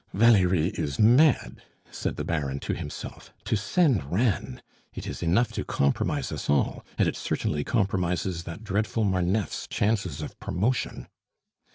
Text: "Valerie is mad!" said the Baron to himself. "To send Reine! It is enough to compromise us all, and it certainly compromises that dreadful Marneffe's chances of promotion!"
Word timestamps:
"Valerie 0.15 0.69
is 0.69 0.97
mad!" 0.97 1.61
said 1.91 2.15
the 2.15 2.23
Baron 2.23 2.59
to 2.61 2.73
himself. 2.73 3.31
"To 3.45 3.55
send 3.55 4.03
Reine! 4.11 4.59
It 4.95 5.05
is 5.05 5.21
enough 5.21 5.51
to 5.51 5.63
compromise 5.63 6.31
us 6.31 6.49
all, 6.49 6.83
and 6.97 7.07
it 7.07 7.15
certainly 7.15 7.63
compromises 7.63 8.45
that 8.45 8.63
dreadful 8.63 9.03
Marneffe's 9.03 9.67
chances 9.69 10.23
of 10.23 10.39
promotion!" 10.39 11.07